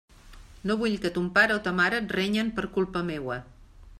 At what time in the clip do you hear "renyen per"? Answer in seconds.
2.17-2.67